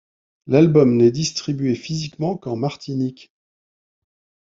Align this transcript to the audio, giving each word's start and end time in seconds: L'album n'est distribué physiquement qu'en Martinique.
L'album 0.47 0.95
n'est 0.97 1.11
distribué 1.11 1.75
physiquement 1.75 2.35
qu'en 2.35 2.55
Martinique. 2.55 3.31